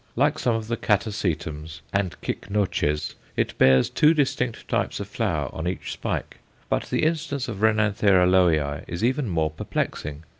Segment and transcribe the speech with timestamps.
[0.15, 5.67] Like some of the Catasetums and Cycnoches, it bears two distinct types of flower on
[5.67, 6.37] each spike,
[6.69, 7.69] but the instance of R.
[7.71, 10.23] Lowii is even more perplexing.